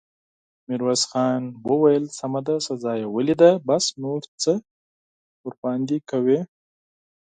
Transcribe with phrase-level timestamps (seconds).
[0.67, 4.53] ميرويس خان وويل: سمه ده، سزا يې وليده، بس، نور څه
[5.43, 6.39] پرې کوې!